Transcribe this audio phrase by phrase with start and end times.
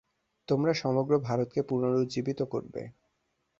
[0.47, 2.83] তোমরা সমগ্র ভারতকে পুনরুজ্জীবিত করিবে।